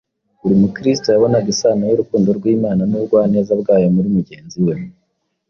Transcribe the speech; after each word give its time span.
Buri 0.39 0.55
mukristo 0.61 1.07
yabonaga 1.09 1.47
isano 1.53 1.83
y’urukundo 1.85 2.29
rw’Imana 2.37 2.81
n’ubugwaneza 2.85 3.51
bwayo 3.61 3.87
muri 3.95 4.09
mugenzi 4.15 4.57
we. 4.65 4.73